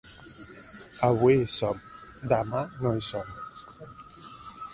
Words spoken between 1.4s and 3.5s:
hi som, demà no hi som.